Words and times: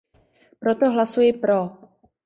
Proto 0.59 0.91
hlasuji 0.93 1.31
pro. 1.41 1.59